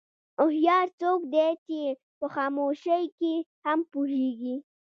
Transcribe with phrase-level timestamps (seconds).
[0.39, 1.79] هوښیار څوک دی چې
[2.19, 3.33] په خاموشۍ کې
[3.65, 4.55] هم پوهېږي.